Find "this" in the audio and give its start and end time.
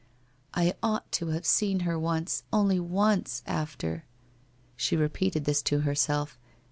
5.45-5.61